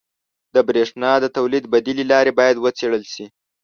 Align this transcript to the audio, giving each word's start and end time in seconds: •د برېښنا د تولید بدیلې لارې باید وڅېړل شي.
•د 0.53 0.55
برېښنا 0.67 1.11
د 1.19 1.25
تولید 1.37 1.63
بدیلې 1.73 2.05
لارې 2.11 2.31
باید 2.39 2.57
وڅېړل 2.63 3.03
شي. 3.13 3.25